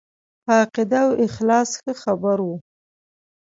[0.45, 2.55] په عقیده او اخلاص ښه خبر وو.